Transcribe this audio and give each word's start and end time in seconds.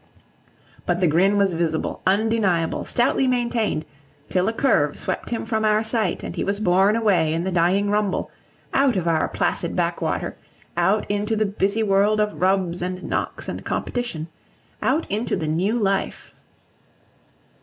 But 0.87 0.99
the 0.99 1.05
grin 1.05 1.37
was 1.37 1.53
visible, 1.53 2.01
undeniable, 2.07 2.85
stoutly 2.85 3.27
maintained; 3.27 3.85
till 4.29 4.47
a 4.47 4.51
curve 4.51 4.97
swept 4.97 5.29
him 5.29 5.45
from 5.45 5.63
our 5.63 5.83
sight, 5.83 6.23
and 6.23 6.35
he 6.35 6.43
was 6.43 6.59
borne 6.59 6.95
away 6.95 7.31
in 7.35 7.43
the 7.43 7.51
dying 7.51 7.87
rumble, 7.91 8.31
out 8.73 8.95
of 8.95 9.07
our 9.07 9.27
placid 9.27 9.75
backwater, 9.75 10.35
out 10.75 11.05
into 11.11 11.35
the 11.35 11.45
busy 11.45 11.83
world 11.83 12.19
of 12.19 12.41
rubs 12.41 12.81
and 12.81 13.03
knocks 13.03 13.47
and 13.47 13.63
competition, 13.63 14.27
out 14.81 15.05
into 15.11 15.35
the 15.35 15.47
New 15.47 15.77
Life. 15.77 16.33